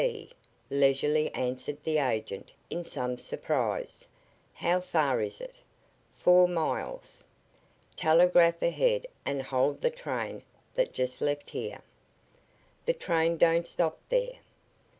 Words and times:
"P," 0.01 0.31
leisurely 0.71 1.31
answered 1.35 1.77
the 1.83 1.99
agent, 1.99 2.53
in 2.71 2.83
some 2.83 3.19
surprise. 3.19 4.07
"How 4.53 4.79
far 4.81 5.21
is 5.21 5.39
it?" 5.39 5.59
"Four 6.15 6.47
miles." 6.47 7.23
"Telegraph 7.95 8.63
ahead 8.63 9.05
and 9.27 9.43
hold 9.43 9.81
the 9.81 9.91
train 9.91 10.41
that 10.73 10.91
just 10.91 11.21
left 11.21 11.51
here." 11.51 11.83
"The 12.87 12.93
train 12.93 13.37
don't 13.37 13.67
stop 13.67 13.99
there." 14.09 14.37